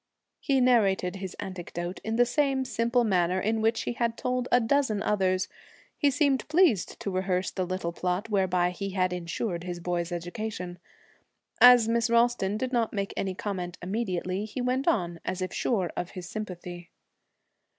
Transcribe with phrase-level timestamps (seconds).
[0.39, 4.59] He narrated this anecdote in the same simple manner in which he had told a
[4.59, 5.47] dozen others.
[5.95, 10.79] He seemed pleased to rehearse the little plot whereby he had insured his boy's education.
[11.59, 15.91] As Miss Ralston did not make any comment immediately, he went on, as if sure
[15.95, 16.89] of her sympathy.